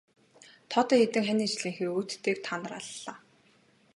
Тоотой 0.71 0.99
хэдэн 1.01 1.23
хань 1.27 1.43
ижлийнхээ 1.47 1.87
өөдтэйг 1.97 2.37
та 2.45 2.53
нар 2.61 2.73
аллаа. 2.81 3.15